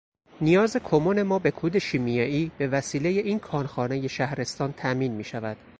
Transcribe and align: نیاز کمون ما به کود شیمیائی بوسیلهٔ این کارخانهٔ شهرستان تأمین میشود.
نیاز 0.41 0.77
کمون 0.77 1.21
ما 1.23 1.39
به 1.39 1.51
کود 1.51 1.77
شیمیائی 1.79 2.51
بوسیلهٔ 2.59 3.09
این 3.19 3.39
کارخانهٔ 3.39 4.07
شهرستان 4.07 4.71
تأمین 4.73 5.13
میشود. 5.13 5.57